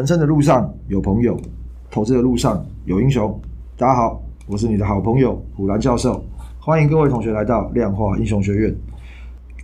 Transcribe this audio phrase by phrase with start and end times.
[0.00, 1.38] 人生的路上有朋友，
[1.90, 3.38] 投资的路上有英雄。
[3.76, 6.24] 大家好，我是你的好朋友虎兰教授，
[6.58, 8.74] 欢迎各位同学来到量化英雄学院。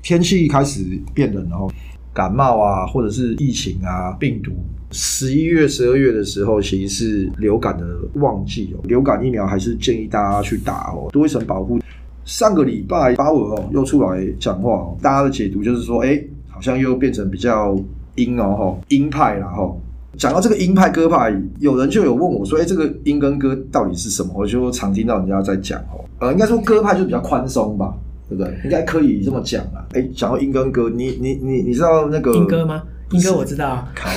[0.03, 1.71] 天气开始变冷，然后
[2.13, 4.53] 感冒啊，或者是疫情啊，病毒。
[4.91, 8.85] 十一月、十二月的时候，其实是流感的旺季哦。
[8.85, 11.79] 流感疫苗还是建议大家去打哦，多一层保护。
[12.27, 17.75] 上个礼拜鲍尔哦又出来讲话哦，大家的解读就是说，哎，好像又变成比较
[18.17, 19.81] 鹰哦，鹰派了吼。
[20.17, 27.95] 讲到这个鹰派鸽派，有人就有问我说：“哎，这个鹰跟鸽到底是什么？”我就常听到人家在讲哦，呃，应该说鸽派就比较宽松吧，
[28.29, 28.53] 对不对？
[28.65, 29.85] 应该可以这么讲啊。
[29.93, 32.83] 哎，讲到鹰跟鸽，你你你你知道那个鹰鸽吗？
[33.13, 33.87] 鹰鸽我知道。
[33.95, 34.11] 靠，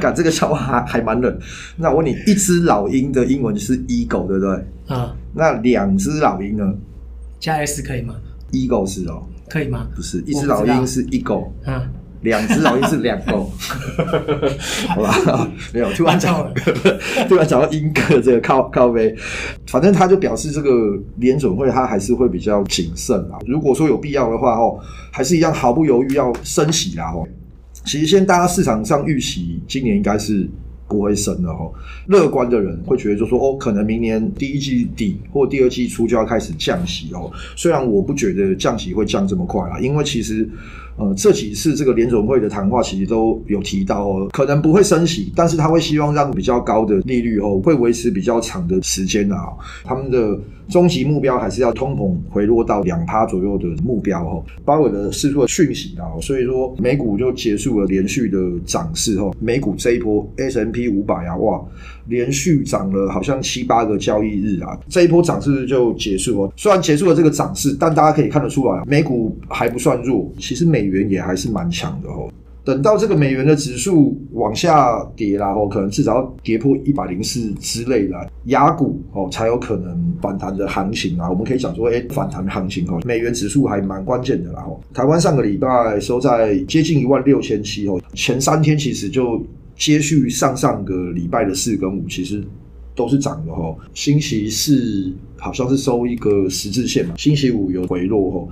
[0.00, 1.38] 干这个笑话还还蛮冷。
[1.76, 4.64] 那我问你，一只老鹰的英文是 eagle，对不对？
[4.88, 5.14] 啊。
[5.32, 6.74] 那两只老鹰呢？
[7.38, 8.14] 加 s 可以吗
[8.50, 9.22] ？eagle 是哦。
[9.48, 9.86] 可以吗？
[9.94, 11.48] 不是，一只老鹰是 eagle。
[11.64, 11.86] 啊。
[12.24, 13.48] 两只老鹰是两狗，
[14.88, 15.48] 好吧？
[15.72, 16.52] 没有，突然讲，
[17.28, 19.14] 突然讲到鹰鸽这个靠靠背，
[19.68, 20.70] 反正他就表示这个
[21.18, 23.38] 联准会他还是会比较谨慎啊。
[23.46, 24.80] 如果说有必要的话，哦，
[25.12, 27.12] 还是一样毫不犹豫要升息啦。
[27.14, 27.28] 哦，
[27.84, 30.48] 其实现在大家市场上预期今年应该是
[30.88, 31.70] 不会升的哦。
[32.06, 37.30] 乐观的人会觉得就说哦，可能明年第一季底或第二季初就要开始降息哦。
[37.54, 40.48] 虽然我不觉得降息会降这么快啊，因为其实。
[40.96, 49.48] 呃，这几次这个联准会的谈话其实都有提到哦，可能不会升息，但是他会希望让比较高的利率哦，会维持比较长的时间啊。
[49.82, 54.44] 他们的终极目标还是要通膨回落到两趴左右的目标哦。
[54.64, 59.34] 鲍尔的释出了讯息啊，所以说美股就结束了连续的涨势哦。
[59.40, 61.60] 美股这一波 S M P 五百啊，哇，
[62.06, 66.52] 连续涨了好像七八个交易日啊，这一波涨势就结束了。
[66.56, 70.84] 虽然结束了这个涨势，但大家可以看得出来，美股还不算弱，其实美。
[70.84, 72.30] 元也还是蛮强的哦。
[72.62, 78.14] 等到这个美元的指数往下跌啦，哦，可能至少要跌破一百零四之类的，
[78.44, 81.28] 压股哦才有可能反弹的行情啊。
[81.30, 84.62] 我们可以讲说，哎，反弹行情哦，美元指数还蛮关键的啦。
[84.66, 89.42] 哦，台湾上个礼拜收在接近一万六千七哦，前三天其实就
[89.76, 92.42] 接续上上个礼拜的四跟五，其实
[92.94, 93.76] 都是涨的哦。
[93.92, 98.48] 星期四好像是收一个十字线嘛，星期五有回落哦。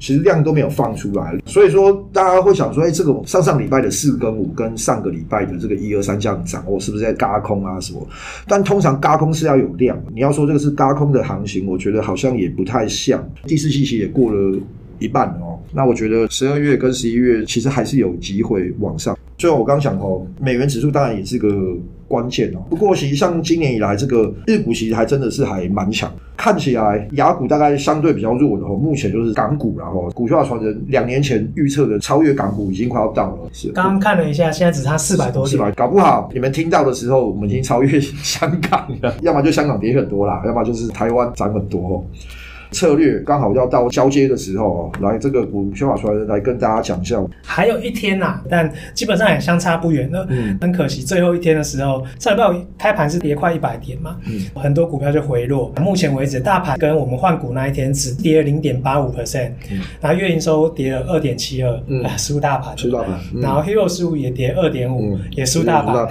[0.00, 8.06] 其实量都没有放出来，所以说大家会想说，哎，这个上上礼拜的四跟五跟上个礼拜的这个一二三这样涨，我是不是在轧空啊什么？
[8.46, 13.28] 但通常轧空是要有量，你要说这个是轧空的行情，我觉得好像也不太像。
[13.44, 14.56] 第四季期也过了
[15.00, 19.17] 一半哦，那我觉得十二月跟十一月其实还是有机会往上。
[19.38, 21.48] 最后我刚讲哦，美元指数当然也是个
[22.08, 22.58] 关键哦。
[22.68, 26.12] 不过其实像今年以来这个日股其实还真的是还蛮强。
[26.36, 33.38] 看起来亚股大概相对比较弱的哦，目前就是港股，然后股票传人两年前预测的超越港股已经快要到了。
[33.52, 35.50] 是，刚刚看了一下，现在只差四百多点。
[35.50, 39.14] 四百，搞不好你们听到的时候，我们已经超越香港了。
[39.22, 42.04] 要么就香港跌很多啦，要么就是台湾涨很多。
[42.70, 47.18] 策略刚好要到交接的时候，来这个股票法传人来跟大家讲一下。
[47.42, 50.08] 还有一天呐、啊，但基本上也相差不远。
[50.12, 50.24] 那
[50.60, 55.72] 很可惜，最后一天的时候，上礼拜开盘是跌快一百点嘛，嗯，很多股票就回落。
[55.80, 59.52] 目前为止，大盘跟我们换股那一天只跌了零点八五 percent，
[60.00, 63.18] 然后月营收跌了二点七二，嗯， 输大盘，输大盘。
[63.40, 66.08] 然后 Hero 十五也跌二点五，也输大盘，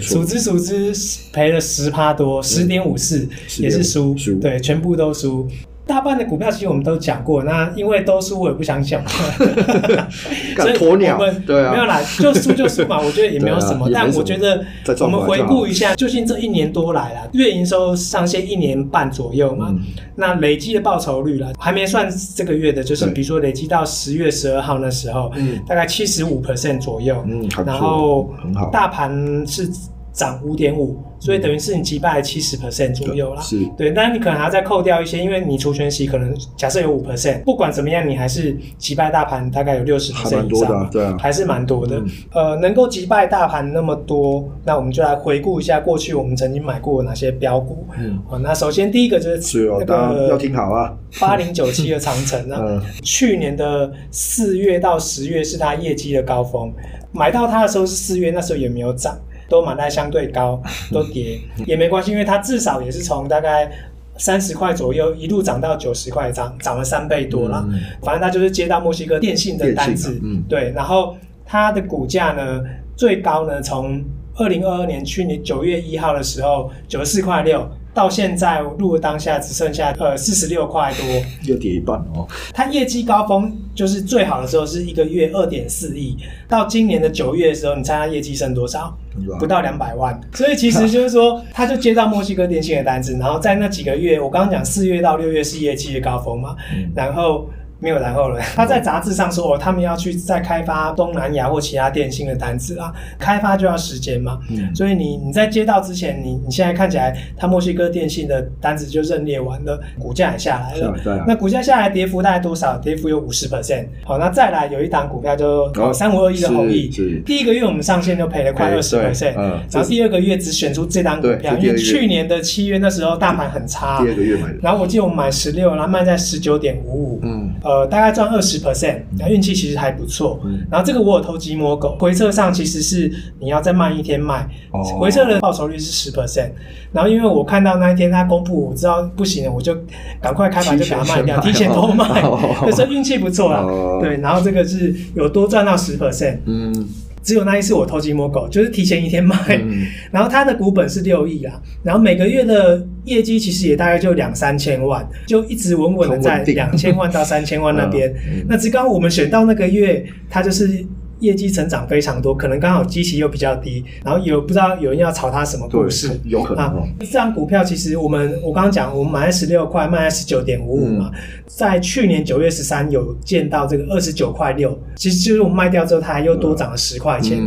[0.00, 0.92] 数之数之
[1.32, 5.48] 赔了十趴多，十点五四也是输，对，全部都输。
[5.92, 9.02] 大半的股票其实我们都讲过，那因为都输我也不想讲，
[10.56, 13.90] 所以鸵鸟对啊，没有啦，就输就输嘛，我觉得也没有 什么。
[13.92, 14.64] 但我觉得
[15.00, 19.74] 我们回顾一下，究竟这一年多来啦，月营收上线一年半左右嘛，
[20.16, 25.30] 那累积的报酬率啦，还没算这个月的，就是比如说累积到十月十二号那时候，
[25.66, 28.30] 大概七十五 percent 左右，嗯，然后
[28.72, 29.12] 大盘
[29.46, 29.70] 是。
[30.12, 33.40] 涨五点五，所以等于是你击败了七十 percent 左右啦。
[33.40, 41.96] 是对，但你可能还要再扣掉一些，因为你除权息可能假设有五 percent，不管怎么样，你还是击败大盘大概有六十 percent 以上，对啊，还是蛮多的。
[41.98, 47.86] 嗯、呃，能够击败大盘那么多，那我们就来回顾一下过去我们曾经买过哪些标股。
[47.98, 56.70] 嗯，好，那首先第一个就是那个要听好啊，八零九七的长城啊， 嗯、去年的四月到十月是它业绩的高峰，
[57.12, 59.18] 买到它的时候是四月，那时候也没有涨。
[59.52, 60.58] 都买在相对高，
[60.90, 61.38] 都跌。
[61.66, 63.70] 也没关系，因为它至少也是从大概
[64.16, 67.62] 三十块左右一路涨到九十块，涨涨了三倍多了。
[67.68, 71.14] 嗯、反正它就是接到墨西哥电信的单子，嗯、对，然后
[71.44, 72.62] 它的股价呢
[72.96, 74.02] 最高呢从
[74.36, 81.04] 二零二二年去年九月一号的时候九十四块六到现在录的当下只剩下呃四十六块多，
[81.52, 82.26] 又跌一半哦。
[82.52, 86.16] 它业绩高峰就是最好的时候是一个月二点四亿，
[86.48, 88.96] 到今年的九月的时候，你猜它业绩剩多少？
[89.38, 90.18] 不到两百万。
[90.32, 96.56] 所以其实就是说，他就接到墨西哥电信的单子，然后在那几个月，我刚刚讲四月到六月是业绩的高峰嘛，
[96.94, 97.48] 然后。
[97.82, 98.40] 没有然后了。
[98.54, 104.38] 他在杂志上说，哦，他们要去再开发东南亚或其他电信的单子啊，开发就要时间嘛。
[104.50, 110.94] 嗯，所以你你在接到之前，你你现在看起来，他墨西哥电信的单子就认列完了，股价也下来了。
[111.02, 111.24] 对啊。
[111.26, 112.78] 那股价下来跌幅大概多少？
[112.78, 113.86] 跌幅有五十 percent。
[114.04, 116.88] 好，那再来有一档股票就三五二一的弘毅，
[117.26, 124.00] 第一个月我们上线就赔了快二十 percent，然后第二个月只选出这档股票，因为去年的七月那时候大盘很差。
[124.02, 124.58] 第二个月买的。
[124.62, 127.20] 然后我记得我们买十六，然后卖在十九点五五。
[127.22, 127.41] 嗯。
[127.62, 130.40] 呃，大概赚二十 percent，那运气其实还不错。
[130.44, 136.50] 嗯，然后这个我有偷鸡摸狗，回撤上其实是你要再慢一天卖，哦、回撤的报酬率是十 percent。
[136.92, 139.74] 然后因为我看到那一天他公布，我知道不行了，我就
[140.20, 142.22] 赶快开盘就把它卖掉，提前偷卖，
[142.72, 143.60] 所以运气不错啦。
[143.60, 146.38] 哦、 对，然后这个是有多赚到十 percent。
[146.46, 146.88] 嗯。
[147.24, 151.54] 只有那一次我偷鸡摸狗，就是提前一天卖，嗯、 然后它的股本是六亿啊，
[151.84, 158.08] 然后每个月的业绩其实也大概就两三千万，就一直稳稳的在两千万到三千万那边。
[158.30, 160.84] 嗯、那只刚我们选到那个月，它就是。
[161.22, 166.86] 业绩成长非常多，可能刚好基期又比较低，然后有不知道有人要炒它什么故事，有可能、哦。
[166.98, 177.40] 这张股票其实我们我刚刚讲，我们买在十六块，卖在十九点五五嘛，嗯、在去年九月十三有见到这个二十九块六，其实就是我们卖掉之后，它还又多涨了十块钱，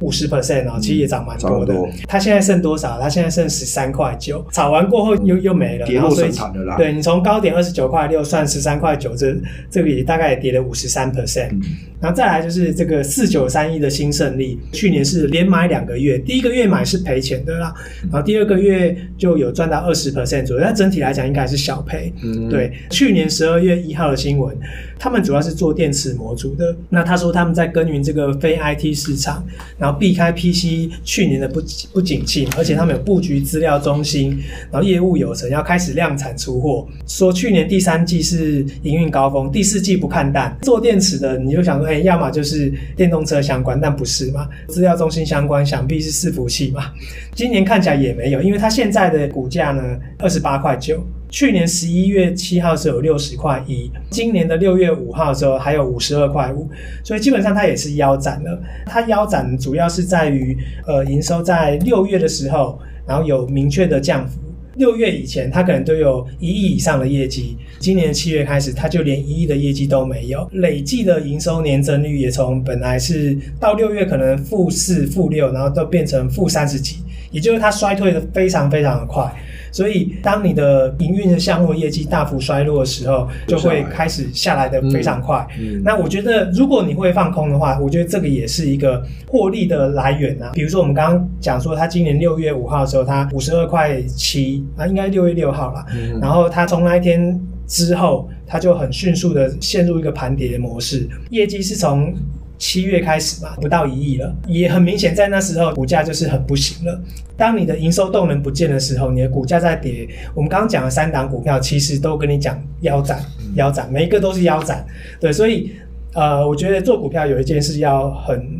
[0.00, 1.74] 五十 percent 啊，其实也涨蛮多的。
[2.08, 2.98] 它现在剩多少？
[3.00, 6.76] 它现在剩十三块九，炒完过后又又没了，跌落神坛的啦。
[6.76, 9.32] 对，你从高点二十九块六算十三块九，这
[9.70, 11.50] 这个也大概也跌了五十三 percent。
[11.52, 11.62] 嗯
[12.00, 17.74] 然后再来就是这个四九三一的新胜利，去年是连买两个月，第一个月买是赔钱的啦，
[18.10, 22.10] 然后第二个月就有赚到二十 percent 左右，但整体来讲应该是小赔。
[22.22, 24.56] 嗯，对，去年十二月一号的新闻，
[24.98, 29.44] 他们主要是做电池模组的，那他说他们在耕耘这个非 IT 市场，
[29.76, 31.60] 然后避开 PC 去年的不
[31.92, 34.38] 不景气，而且他们有布局资料中心，
[34.72, 41.89] 然后业务有成，要开始量产出货，说去年第三季是营运高峰，第四季不看淡，做电池的你就想说。
[41.98, 44.48] 要么就是电动车相关，但不是嘛？
[44.68, 46.92] 资料中心相关，想必是伺服器嘛？
[47.34, 49.82] 今年看起来也没有，因为它现在的股价呢，
[50.18, 56.68] 二十八块九，去年十一月七号是有六十块一，今年的六月五号的时候还有五十二块五，
[57.04, 58.60] 所以基本上它也是腰斩了。
[58.86, 64.38] 它腰斩主要是在于，呃，营收在六月的时候，然后有明确的降幅。
[64.80, 67.54] 六月以前，它可能都有一亿以上的业绩。
[67.78, 70.48] 今年七月开始，它就连一亿的业绩都没有。
[70.52, 76.96] 累计的营收年增率也从本来是到六月可能负四、负六，然后都变成负三十几，
[77.30, 79.30] 也就是它衰退的非常非常的快。
[79.72, 85.46] 所以，当你的营运的项目业绩大幅衰落的时候，就会开始下来的非常快。
[85.58, 90.50] 嗯嗯、那我觉得，如果你会放空的话，我觉得这个也是一个获利的来源啊。
[90.52, 95.84] 比如说，我们刚刚讲说，它今年六月五号的时候，它五十二块七，那应该六月六号了。
[95.94, 102.14] 嗯、然后它从那一天之后，它就很迅速的陷入一个盘跌的模式，业绩是从。
[102.60, 107.02] 七月开始嘛，不到一亿了，也很明显，在那时候股价就是很不行了。
[107.36, 110.06] 当你的营收动能不见的时候，你的股价在跌。
[110.34, 113.18] 我们刚刚讲的三档股票，其实都跟你讲腰斩，
[113.54, 114.86] 腰斩，每一个都是腰斩。
[115.18, 115.72] 对，所以
[116.12, 118.59] 呃，我觉得做股票有一件事要很。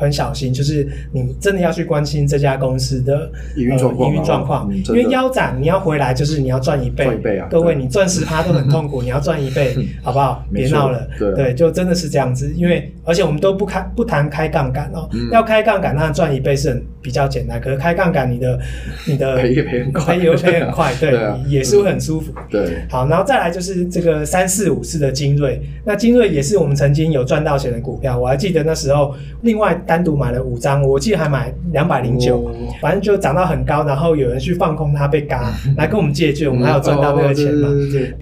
[0.00, 7.06] 很小心，就是你真的要去关心这家公司的营运状况，营运状况，因为腰斩你要回来，就是你要赚一倍。
[7.06, 7.46] 一倍啊！
[7.50, 10.42] 各位，你赚十趴都很痛苦， 你要赚一倍，好不好？
[10.52, 12.50] 别闹了，对，就真的是这样子。
[12.56, 17.60] 因为而且我们都不开不谈开杠杆哦，要开杠杆，那赚一倍是很比较简单。
[17.60, 18.58] 可是开杠杆，你的
[19.06, 21.12] 你的 赔也赔很快，赔也赔很快， 对，
[21.46, 22.32] 也是会很舒服。
[22.48, 29.74] 对，好，然后再来就是这个三四五四的精锐，那精锐也是我们曾经有赚到钱的股票，我还记得那时候另外。
[29.90, 32.48] 单独买了五张，我记得还买两百零九，
[32.80, 37.68] 反正就涨到很高，然后有人去放空它被嘎，来跟我们借券，我们还有赚到那个钱嘛？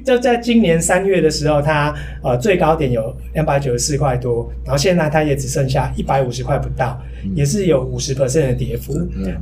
[0.03, 6.99] 就在今年三月的时候，它呃最高点有两百九十四块多，然后现在它也只剩下一百五十块不到，
[7.35, 8.95] 也是有五十 percent 的跌幅。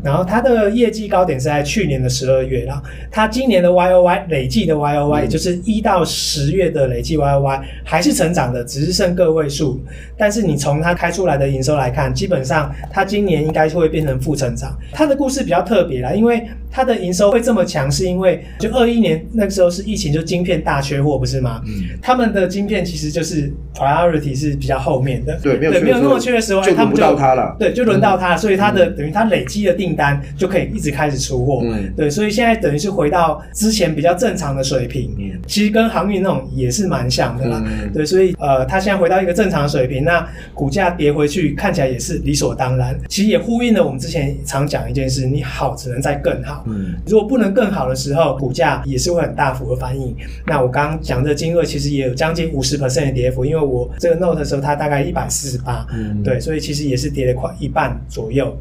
[0.02, 9.80] 然后它的业绩高点是在去年的十二月啦，它今年的 Y O Y 累计的 Y O Y，也就是一到十月的累计 Y O Y 还是成长的，只是剩个位数，
[10.18, 12.12] 但是你从它开出来的营收来看。
[12.16, 14.74] 基本上，它今年应该会变成负成长。
[14.92, 21.62] 它的故事比较特别啦，因为它的营收会这么强，是因为就二一年那个时候是疫情，就晶片大缺货，不是吗？
[21.66, 46.55] 嗯，他们的晶片其实就是 priority 是比较后面的，对，没有没有那么缺的时候，就轮不到它了，对，就轮到它，所以它的等于它累积的订单就可以一直开始出货，嗯，对，所以现在等于是回到之前比较正常的水平，嗯，其实跟航运那种也是蛮像的啦，嗯，对，所以呃，它现在回到一个正常的水平，那股价跌回去看起来也是理所当然，其实也呼应了我们之前常讲一件事，你好只能再更好。
[46.66, 50.16] 嗯，如果不能更好的时候，股价也是会很大幅的反应。
[50.46, 58.56] 那我刚刚讲的金额其实也有将近五十 percent 的跌幅，因为我这个 note 的时候它大概一百四十八，嗯，对，所以其实也是跌了快一半左右。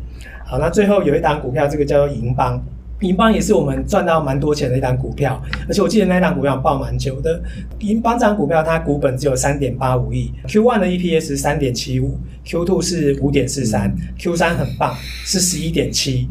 [0.46, 2.62] 好，那最后有一档股票，这个叫做银邦。
[3.02, 7.40] 银邦也是我们赚到蛮多钱的一档股票，而且我记得那档股票爆蛮久的。
[7.80, 16.26] 银邦这档股票它股本只有三点八五亿，Q one 的 EPS 三点七五，Q two 是五点四三，Q 三很棒是十一点七。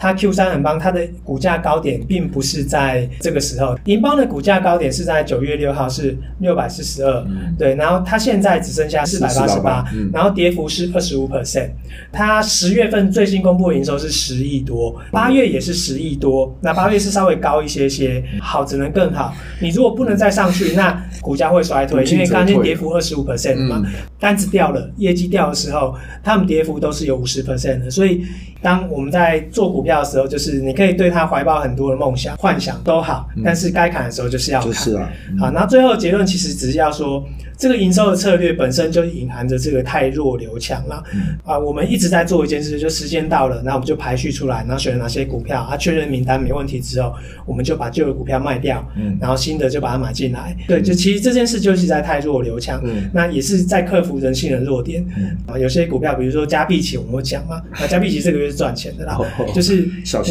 [0.00, 7.26] 它 Q 三很棒，它的股价高点并不是在这个时候，银邦的股价高点是在九月六号是六百四十二，
[7.58, 11.70] 对，然后它现在只剩下四百八十八，然后跌幅是二十五 percent。
[12.12, 16.20] 它十月份最新公布的营收是十亿多，八月也是十亿。
[16.20, 19.34] 多，那八月是稍微高一些些，好只能更好。
[19.58, 23.82] 你如果不能再上去，那股价会衰退，因为刚才跌幅二十五 percent 嘛，
[24.18, 27.90] 单子掉了，业绩掉的时候，他们跌幅都是有五十 percent 的。
[27.90, 28.22] 所以，
[28.60, 34.70] 当我们在做股票的时候，就是你可以对他怀抱很多的梦想、幻想都好，但是该砍的时候就是要砍。
[34.70, 37.26] 就是啊，好，那最后结论其实只是要说。
[37.60, 47.12] 这个营收的策略本身就隐含着这个太弱留强了，嗯、啊，我们一直在做一件事，就时间到了，那我们就排序出来，然后选了哪些股票，啊，确认名单没问题之后，
[47.44, 59.18] 我们就把旧的股票卖掉，嗯，然后新的就把它买进来，嗯、对，就其实这件事就是在太弱留强，嗯，那也是在克服人性的弱点，嗯，啊，有些股票，比如说加币奇，我们会讲嘛，那加币奇这个月是赚钱的啦，
[59.54, 59.79] 就是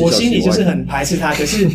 [0.01, 1.67] 我心里就是很排斥它， 可是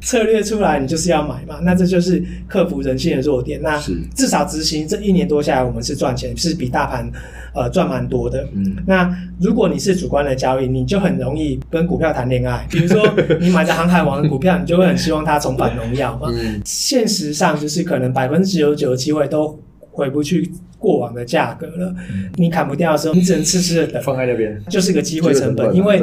[0.00, 3.80] 策略出来你就是要买嘛，那这就是克服人性的弱点，那
[4.14, 4.86] 至少执行。
[4.86, 7.10] 这一年多下来，我们是赚钱，是比大盘
[7.54, 8.46] 呃赚蛮多的。
[8.54, 12.66] 嗯，那如果你是主观的交易，你就很容易跟股票谈恋爱。
[12.70, 13.02] 比如说，
[13.40, 16.28] 你买的航海王的股票，你就会很希望它重返荣耀嘛。
[16.32, 19.58] 嗯，现实上就是可能百分之九十九的机会都
[19.90, 21.94] 回不去过往的价格了。
[22.12, 26.02] 嗯，你砍不掉的时候，你只能痴痴的等，放在那边，就是个机会成本，因为。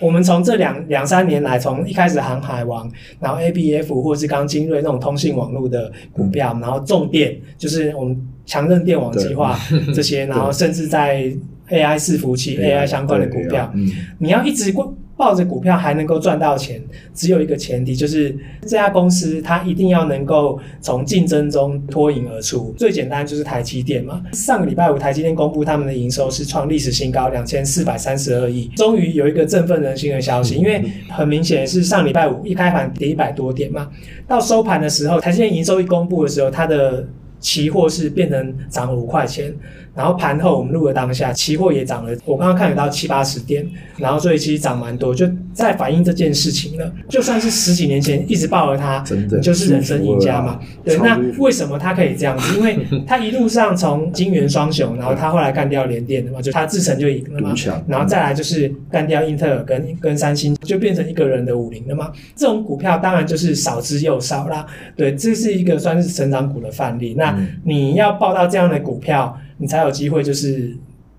[0.00, 2.90] 我们从这两两三年来，从一开始航海王，
[3.20, 9.58] 然后 ABF 或是刚精锐那种通信网络的股票，然后重电就是我们强韧电网计划
[9.94, 11.30] 这些，然后甚至在
[11.70, 13.72] AI 伺服器、AI 相关的股票，
[14.18, 14.94] 你要一直过。
[15.18, 16.80] 抱着股票还能够赚到钱，
[17.12, 22.72] 只有一个前提，就是这家公司它一定要能够从竞争中脱颖而出。
[22.78, 24.22] 最简单就是台积电嘛。
[24.32, 30.54] 上个礼拜五，台积电公布他们的营收是创历史新高，两千四百三十二亿，终于有一个振奋人心的消息。
[30.54, 33.90] 因为很明显是上礼拜五一开盘跌一百多点嘛，
[34.28, 37.04] 到收盘的时候，台积电营收一公布的时候，它的
[37.40, 39.52] 期货是变成涨了五块钱。
[39.98, 46.88] 然后盘后我们录的当下，期货也涨了，我刚刚看得到七八十点，然后所以其实涨蛮多，就在反映这件事情了。
[47.08, 49.00] 就算是十几年前一直抱着它，
[49.42, 50.60] 就是人生赢家嘛。
[50.84, 52.56] 对，那为什么它可以这样子？
[52.56, 52.78] 因为
[53.08, 57.52] 它一路上从金元双雄，然后它后来干掉联电的嘛，就它自成就赢了嘛。
[57.88, 62.12] 然后再来就是干掉英特尔跟跟三星，就变成一个人的五零了嘛。
[62.36, 64.64] 这种股票当然就是少之又少啦。
[64.96, 67.16] 对，这是一个算是成长股的范例。
[67.18, 69.36] 那你要报到这样的股票。
[69.58, 70.74] 你才有机会，就是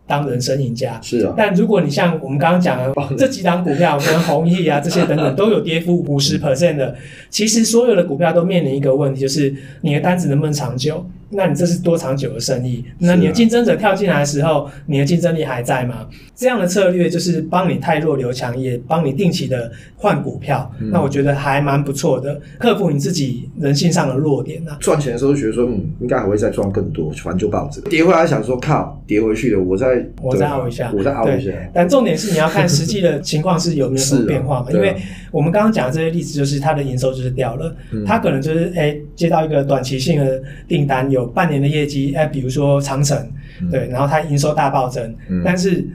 [0.07, 0.99] 当人生赢家。
[1.01, 6.95] 是啊，但如果你像我们刚刚讲的这几档股票，跟弘毅啊这些等等， 都有跌幅五十 percent 的，
[7.29, 11.05] 其实所有的股票都面临一个问题，就是你的单子能不能长久？
[11.31, 12.83] 那你这是多长久的生意？
[12.97, 16.07] 那你的竞争者跳进来的时候，你的竞争力还在吗？
[16.35, 20.71] 这样的策略就是帮你汰弱留强，也帮你定期的换股票。
[20.91, 24.77] 那我觉得还蛮不错的，克服你自己人性上的弱点啊。
[24.79, 27.81] 赚钱的时候觉得说，嗯，应该还会再赚更多，反正就抱着。
[27.89, 31.51] 跌回来想说，靠，跌回去了，我再我再熬一下，我再熬一下。
[31.73, 34.67] 但重点是你要看实际的情况是有没有什么 变化嘛？
[34.71, 34.95] 因为
[35.31, 41.27] 我们刚刚讲的这些例子，就是它的营收就是掉了，它可能就是哎接到一个短期性的订单有。
[41.27, 43.17] 半年的业绩，哎，比如说长城，
[43.61, 45.85] 嗯、对，然后它营收大暴增，嗯、但是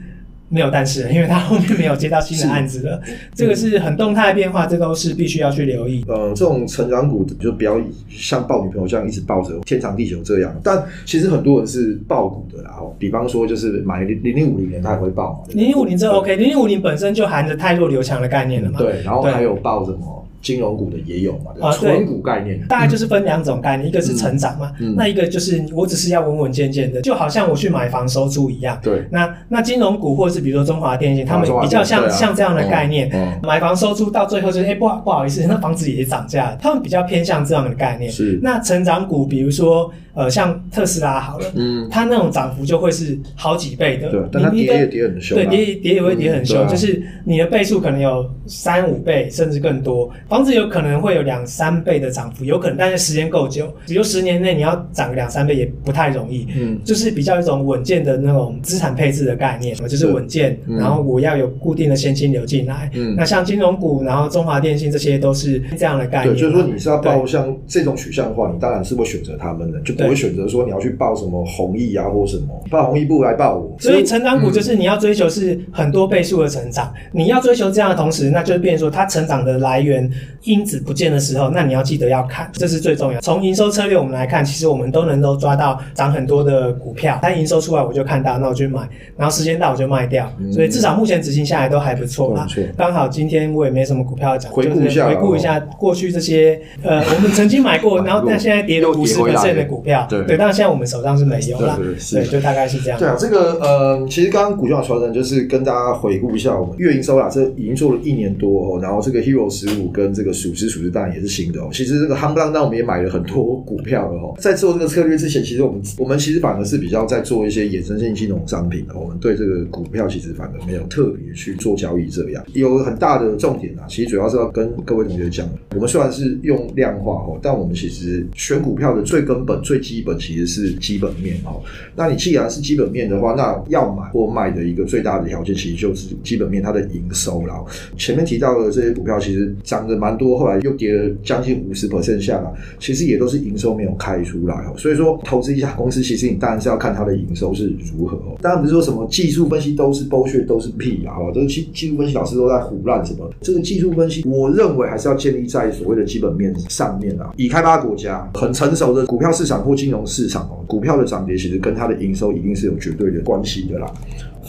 [0.49, 3.13] 没有但是，因为它后面没有接到新的案子了， 是。
[3.35, 6.05] 这个是很动态的变化，这都是必须要去留意。
[6.09, 20.27] 嗯，这种成长股就不要像抱女朋友这样一直抱着天长地久这样，但其实很多人是抱股的啦，哦，比方说就是买零零五零年，他也会抱，零零五零这 OK，零零五零本身就含着太弱留强的概念了嘛，对，然后还有抱什么？
[20.45, 28.79] 金融股的也有嘛，啊，纯股概念，大概就是分两种概念，一个是成长嘛，那一个就是我只是要稳稳健健的，就好像我去买房收租一样。
[28.83, 33.11] 对，那那金融股或者是比如说中华电信，他们比较像像这样的概念，
[33.43, 38.13] 买房收租到最后就是哎不不好意思，那房子也涨价了，他们比较偏向这样的概念。
[38.13, 39.91] 是，那成长股比如说。
[40.17, 69.95] 呃，像特斯拉好了，嗯，它那种涨幅就会是好几倍的，对，但它跌也跌很凶，对，跌跌也会跌很凶，就是你的倍数可能有三五倍甚至更多，房子有可能会有两三倍的涨幅，有可能，但是时间够久，比如十年内你要涨个两三倍也不太容易，嗯，就是比较一种稳健的那种资产配置的概念，就是稳健，然后我要有固定的现金流进来，嗯，那像金融股，然后中华电信这些都是这样的概念，对，就是说你是要报像这种取向的话，你当然是会选择他们的，就。
[69.95, 73.77] 不会选择说你要去报什么弘毅啊，或什么报弘毅不如来报我。
[73.79, 80.11] 所以成长股就是你要追求是很多倍数的成长，嗯、你要追求这样的同时，那就变成说它成长的来源
[80.43, 83.21] 因子不见的时候，那你要记得要看，这是最重要。
[83.21, 90.31] 从营收策略我们来看，其实我们都能够抓到涨很多的股票，它营收出来我就看到，那我就买，然后时间到我就卖掉。
[90.39, 92.47] 嗯、所以至少目前执行下来都还不错啦。
[92.77, 101.79] 刚好今天我也没什么股票要讲，回顾一下，回顾一下过去这些呃我们曾经买过， 然后但现在跌了五十的股票，对对，但是现在我们手上是没有了，
[102.13, 102.99] 对，就大概是这样。
[102.99, 108.81] 对啊，这个呃，其实刚刚股票传承就是跟大家回顾一下我们月营收啦，这已经做了一年多哦。
[108.81, 111.69] 然后这个 Hero 十五跟这个数只数只当然也是新的哦。
[111.73, 114.35] 其实这个夯不啷当我们也买了很多股票了哦。
[114.39, 118.95] 在做这个策略之前，其实我们我们其实反而是比较在做一些衍生性金融商品的。
[118.97, 122.45] 我们对这个股票其实反而没有特别去做交易这样。
[122.53, 130.75] 有很大的重点啊，其实主要是要跟各位同学讲，我们虽然是用量化哦，但我们其实选股票的最根本、最基本其实是。
[130.85, 131.63] 基本面哦，
[131.97, 137.65] 那你既然是基本面的话，那要买或卖的一个最大的条件，其实就是基本面它的营收了。
[137.97, 144.75] 前面提到的这些股票，其实涨蛮多，后来又跌了将近五十 percent 下来，其实也都是营收没有开出来哦。
[144.77, 148.37] 所以说，投资一家公司，其实你当然是要看它的营收是如何哦。
[148.41, 153.31] 当然不是说什么技术分析都是 bullshit 都是屁啊，这个技技术分析老师都在胡乱什么。
[153.41, 157.33] 这个技术分析，我认为还是要建立在所谓的基本面上面啊。
[157.37, 160.65] 已开发国家很成熟的股票市场或金融市场哦。
[160.67, 163.93] 股票的涨跌其实跟它的营收一定是有绝对的关系的啦。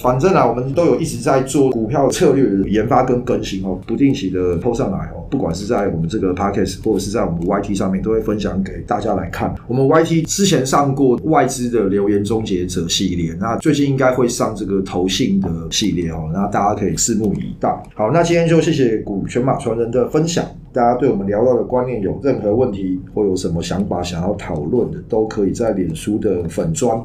[0.02, 5.26] 反正啊，我们都有一直在做股票策略的研发跟更新哦，不定期的 PO 上来哦。
[5.30, 9.54] 不管是在我们这个 Podcast 或者是在我们 YT 上面，都会分享给大家来看。
[9.68, 17.70] 我们 YT 之前上过外资的留言终结者系列，那最近应该会上这个投信的系列哦，那大家可以拭目以待。
[17.96, 20.46] 好，那今天就谢谢股权马传人的分享。
[20.72, 27.02] 大家对我们聊到的观念有任何问题，或有什么想法想要讨论的，都可以在脸书的粉专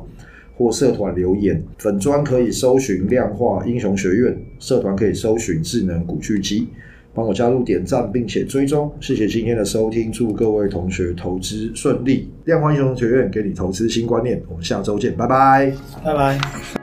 [0.60, 1.64] 或社团留言。
[1.78, 6.68] 粉砖可以搜寻量化英雄学院，社团可以搜寻智能古巨基，
[7.14, 8.92] 帮我加入点赞并且追踪。
[9.00, 12.30] 谢谢今天的收听，祝各位同学投资顺利。
[12.44, 15.72] 量化英雄学院给你投资新观念，我们下周见，拜拜，
[16.04, 16.79] 拜拜。